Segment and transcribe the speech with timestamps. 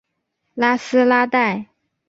[0.55, 1.67] 拉斯拉代。